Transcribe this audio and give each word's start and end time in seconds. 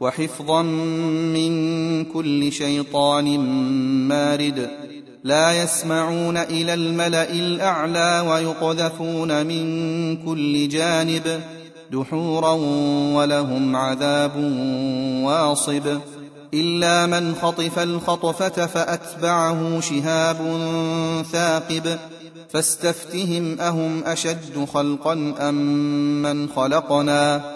وحفظا 0.00 0.62
من 1.32 2.04
كل 2.04 2.52
شيطان 2.52 3.38
مارد. 4.08 4.70
لا 5.24 5.62
يسمعون 5.62 6.36
إلى 6.36 6.74
الملأ 6.74 7.30
الأعلى 7.30 8.24
ويقذفون 8.30 9.46
من 9.46 10.16
كل 10.16 10.68
جانب 10.68 11.40
دحورا 11.92 12.52
ولهم 13.14 13.76
عذاب 13.76 14.36
واصب. 15.24 15.98
إلا 16.54 17.06
من 17.06 17.34
خطف 17.34 17.78
الخطفة 17.78 18.66
فأتبعه 18.66 19.80
شهاب 19.80 20.36
ثاقب. 21.32 21.98
فاستفتهم 22.48 23.60
أهم 23.60 24.04
أشد 24.04 24.66
خلقا 24.74 25.34
أم 25.40 25.54
من 26.22 26.48
خلقنا؟ 26.48 27.55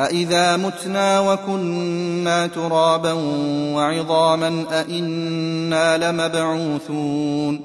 أإذا 0.00 0.56
متنا 0.56 1.20
وكنا 1.20 2.46
ترابا 2.46 3.12
وعظاما 3.74 4.64
أإنا 4.72 6.10
لمبعوثون 6.10 7.60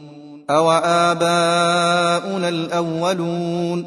أو 0.49 0.71
آباؤنا 0.71 2.49
الأولون 2.49 3.85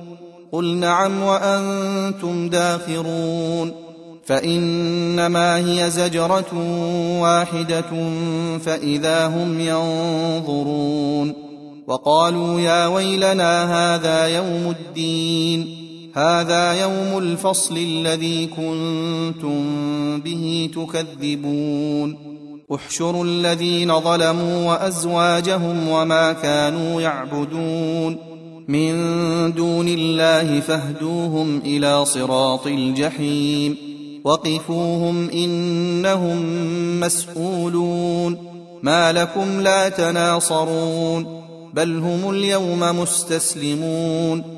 قل 0.53 0.77
نعم 0.77 1.23
وأنتم 1.23 2.49
داخرون 2.49 3.73
فإنما 4.27 5.57
هي 5.57 5.91
زجرة 5.91 6.55
واحدة 7.21 8.11
فإذا 8.65 9.27
هم 9.27 9.61
ينظرون 9.61 11.35
وقالوا 11.87 12.61
يا 12.61 12.87
ويلنا 12.87 13.65
هذا 13.95 14.27
يوم 14.27 14.75
الدين 14.81 15.78
هذا 16.15 16.73
يوم 16.73 17.19
الفصل 17.19 17.77
الذي 17.77 18.47
كنتم 18.47 19.61
به 20.21 20.71
تكذبون. 20.75 22.17
احشروا 22.75 23.25
الذين 23.25 24.01
ظلموا 24.01 24.69
وأزواجهم 24.69 25.89
وما 25.89 26.33
كانوا 26.33 27.01
يعبدون. 27.01 28.17
من 28.69 28.93
دون 29.53 29.89
الله 29.89 30.61
فاهدوهم 30.61 31.59
إلى 31.65 32.05
صراط 32.05 32.67
الجحيم. 32.67 33.77
وقفوهم 34.25 35.31
إنهم 35.31 36.41
مسئولون 37.01 38.37
ما 38.83 39.13
لكم 39.13 39.61
لا 39.61 39.89
تناصرون. 39.89 41.43
بل 41.75 41.97
هم 41.99 42.31
اليوم 42.31 42.81
مستسلمون. 42.81 44.58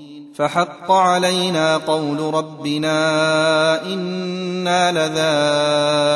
فحق 0.41 0.91
علينا 0.91 1.77
قول 1.77 2.33
ربنا 2.33 3.85
إنا 3.93 4.91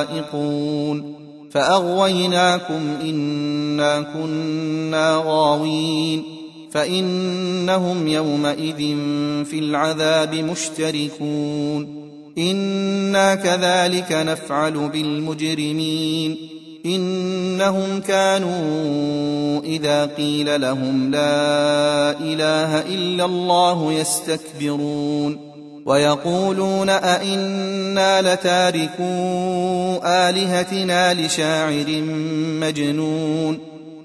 لذائقون 0.09 1.16
فأغويناكم 1.52 2.81
إنا 3.02 4.02
كنا 4.02 5.24
غاوين 5.25 6.24
فإنهم 6.72 8.08
يومئذ 8.08 8.78
في 9.46 9.59
العذاب 9.59 10.36
مشتركون 10.36 12.06
إنا 12.38 13.36
كذلك 13.36 14.12
نفعل 14.12 14.90
بالمجرمين 14.90 16.54
إنهم 16.85 18.00
كانوا 18.00 19.62
إذا 19.63 20.06
قيل 20.06 20.62
لهم 20.62 21.12
لا 21.12 22.12
إله 22.19 22.81
إلا 22.81 23.25
الله 23.25 23.94
يستكبرون 23.94 25.56
ويقولون 25.85 26.90
أئنا 26.90 28.34
لتاركو 28.34 29.03
آلهتنا 30.06 31.13
لشاعر 31.13 32.01
مجنون 32.62 33.59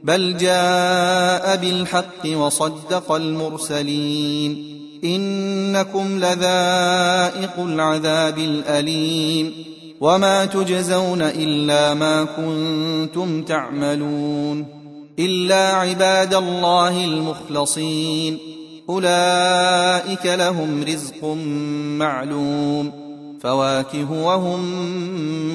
بل 0.05 0.37
جاء 0.37 1.57
بالحق 1.57 2.27
وصدق 2.27 3.13
المرسلين 3.13 4.81
إنكم 5.05 6.19
لذائق 6.19 7.59
العذاب 7.59 8.39
الأليم 8.39 9.70
وما 10.01 10.45
تجزون 10.45 11.23
الا 11.23 11.95
ما 11.95 12.25
كنتم 12.25 13.43
تعملون 13.43 14.67
الا 15.19 15.73
عباد 15.73 16.35
الله 16.35 17.05
المخلصين 17.05 18.39
اولئك 18.89 20.27
لهم 20.27 20.83
رزق 20.83 21.25
معلوم 21.99 22.93
فواكه 23.41 24.13
وهم 24.13 24.63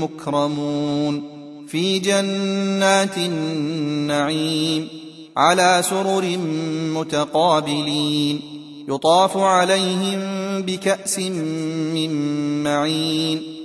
مكرمون 0.04 1.24
في 1.68 2.00
جنات 2.00 3.18
النعيم 3.18 4.88
على 5.38 5.82
سرر 5.90 6.38
متقابلين 6.94 8.42
يطاف 8.90 9.38
عليهم 9.38 10.20
بكاس 10.62 11.20
من 11.20 12.64
معين 12.64 13.65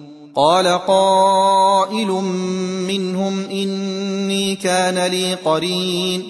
قال 0.35 0.67
قائل 0.67 2.07
منهم 2.87 3.49
إني 3.49 4.55
كان 4.55 5.11
لي 5.11 5.33
قرين. 5.33 6.23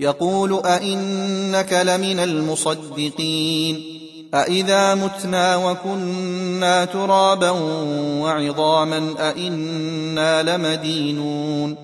يقول 0.00 0.60
أئنك 0.64 1.72
لمن 1.72 2.18
المصدقين. 2.18 3.82
أإذا 4.34 4.94
متنا 4.94 5.56
وكنا 5.56 6.84
ترابا 6.84 7.50
وعظاما 8.20 9.14
أإنا 9.18 10.56
لمدينون. 10.56 11.76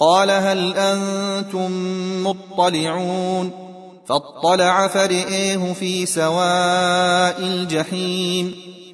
قال 0.00 0.30
هل 0.30 0.74
أنتم 0.74 1.70
مطلعون؟ 2.26 3.50
فاطلع 4.08 4.88
فرئيه 4.88 5.72
في 5.72 6.06
سواء 6.06 7.40
الجحيم. 7.40 8.75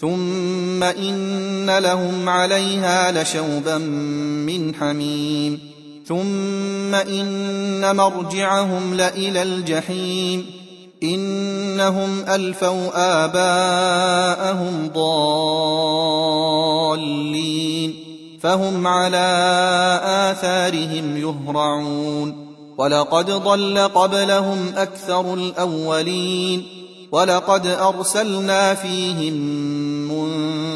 ثم 0.00 0.82
إن 0.82 1.78
لهم 1.78 2.28
عليها 2.28 3.22
لشوبا 3.22 3.78
من 3.78 4.74
حميم 4.74 5.58
ثم 6.06 6.94
إن 6.94 7.96
مرجعهم 7.96 8.94
لإلى 8.94 9.42
الجحيم 9.42 10.46
إنهم 11.02 12.24
ألفوا 12.28 12.90
آباءهم 13.24 14.90
ضالين 14.94 16.40
فهم 18.40 18.86
على 18.86 19.18
آثارهم 20.04 21.16
يهرعون 21.16 22.50
ولقد 22.78 23.30
ضل 23.30 23.78
قبلهم 23.78 24.72
أكثر 24.76 25.34
الأولين 25.34 26.80
ولقد 27.12 27.66
أرسلنا 27.66 28.74
فيهم 28.74 29.34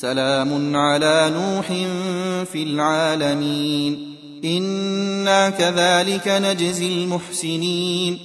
سلام 0.00 0.76
على 0.76 1.32
نوح 1.34 1.66
في 2.52 2.62
العالمين. 2.62 4.14
إنا 4.44 5.50
كذلك 5.50 6.28
نجزي 6.28 6.88
المحسنين. 6.88 8.18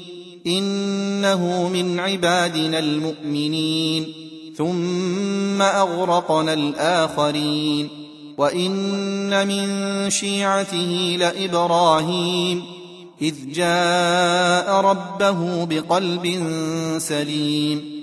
إنه 0.48 1.70
من 1.74 2.00
عبادنا 2.00 2.80
المؤمنين. 2.80 4.14
ثم 4.58 5.62
أغرقنا 5.62 6.54
الآخرين. 6.54 7.90
وإن 8.38 9.48
من 9.48 10.10
شيعته 10.10 11.16
لإبراهيم. 11.20 12.64
إذ 13.22 13.36
جاء 13.54 14.82
ربه 14.82 15.64
بقلب 15.64 16.44
سليم. 16.98 18.03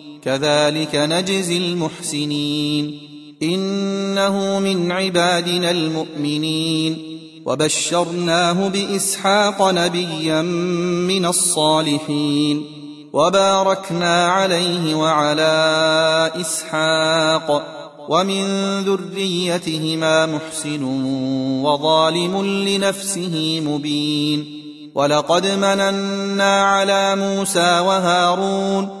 كذلك 0.23 0.95
نجزي 0.95 1.57
المحسنين. 1.57 2.99
إنه 3.43 4.59
من 4.59 4.91
عبادنا 4.91 5.71
المؤمنين. 5.71 6.97
وبشرناه 7.45 8.67
بإسحاق 8.67 9.71
نبيا 9.71 10.41
من 10.41 11.25
الصالحين. 11.25 12.65
وباركنا 13.13 14.27
عليه 14.27 14.95
وعلى 14.95 16.31
إسحاق. 16.41 17.77
ومن 18.09 18.45
ذريتهما 18.79 20.25
محسن 20.25 20.83
وظالم 21.63 22.45
لنفسه 22.45 23.61
مبين. 23.65 24.61
ولقد 24.95 25.47
مننا 25.47 26.61
على 26.61 27.15
موسى 27.15 27.79
وهارون 27.79 29.00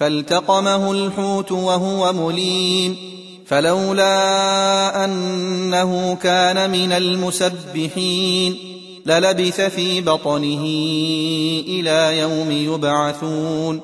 فالتقمه 0.00 0.92
الحوت 0.92 1.52
وهو 1.52 2.12
مليم 2.12 2.96
فلولا 3.46 5.04
أنه 5.04 6.14
كان 6.22 6.70
من 6.70 6.92
المسبحين 6.92 8.56
للبث 9.06 9.60
في 9.60 10.00
بطنه 10.00 10.64
إلى 11.68 12.18
يوم 12.18 12.50
يبعثون 12.50 13.80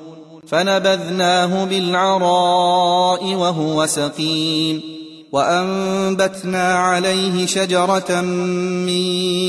فنبذناه 0.47 1.65
بالعراء 1.65 3.25
وهو 3.25 3.85
سقيم 3.85 4.81
وأنبتنا 5.31 6.73
عليه 6.73 7.45
شجرة 7.45 8.21
من 8.21 8.89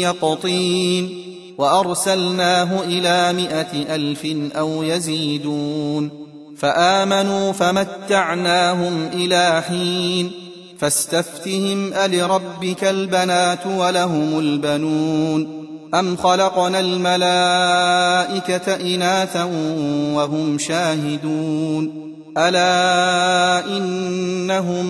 يقطين 0.00 1.24
وأرسلناه 1.58 2.84
إلى 2.84 3.32
مائه 3.32 3.94
ألف 3.94 4.26
أو 4.56 4.82
يزيدون 4.82 6.27
فآمنوا 6.58 7.52
فمتعناهم 7.52 9.06
إلى 9.12 9.62
حين 9.68 10.30
فاستفتهم 10.78 11.92
ألربك 11.92 12.84
البنات 12.84 13.66
ولهم 13.66 14.38
البنون 14.38 15.58
أم 15.94 16.16
خلقنا 16.16 16.80
الملائكة 16.80 18.74
إناثا 18.94 19.44
وهم 20.14 20.58
شاهدون 20.58 22.08
ألا 22.38 23.66
إنهم 23.76 24.86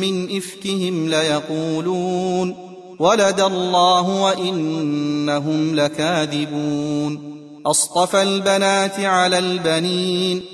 من 0.00 0.36
إفكهم 0.36 1.08
ليقولون 1.08 2.56
ولد 2.98 3.40
الله 3.40 4.22
وإنهم 4.22 5.74
لكاذبون 5.74 7.34
أصطفى 7.66 8.22
البنات 8.22 9.00
على 9.00 9.38
البنين 9.38 10.53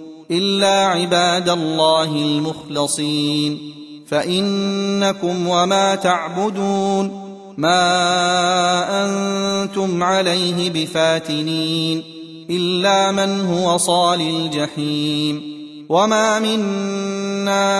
إلا 0.31 0.87
عباد 0.87 1.49
الله 1.49 2.03
المخلصين. 2.03 3.73
فإنكم 4.07 5.47
وما 5.47 5.95
تعبدون. 5.95 7.21
ما 7.57 9.05
أنتم 9.05 10.03
عليه 10.03 10.69
بفاتنين. 10.69 12.03
إلا 12.49 13.11
من 13.11 13.45
هو 13.45 13.77
صال 13.77 14.21
الجحيم. 14.21 15.61
وما 15.89 16.39
منا 16.39 17.71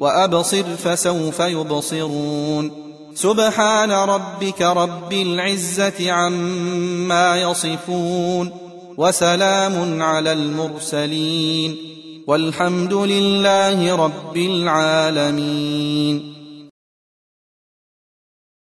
وأبصر 0.00 0.62
فسوف 0.62 1.40
يبصرون. 1.40 2.70
سبحان 3.14 3.92
ربك 3.92 4.62
رب 4.62 5.12
العزة 5.12 6.12
عما 6.12 7.36
يصفون 7.36 8.50
وسلام 8.96 10.02
على 10.02 10.32
المرسلين. 10.32 11.76
والحمد 12.26 12.94
لله 12.94 13.96
رب 13.96 14.36
العالمين. 14.36 16.35